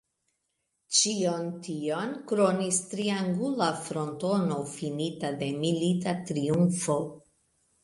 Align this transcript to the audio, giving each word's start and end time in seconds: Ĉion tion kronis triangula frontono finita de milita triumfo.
Ĉion 0.99 1.51
tion 1.67 2.15
kronis 2.31 2.79
triangula 2.95 3.69
frontono 3.83 4.59
finita 4.73 5.33
de 5.45 5.53
milita 5.61 6.19
triumfo. 6.33 7.01